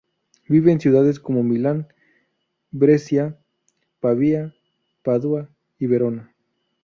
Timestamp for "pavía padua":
3.99-5.47